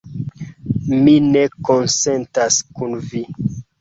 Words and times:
Mi 1.03 1.13
ne 1.35 1.43
konsentas 1.71 2.59
kun 2.81 2.97
vi. 3.13 3.23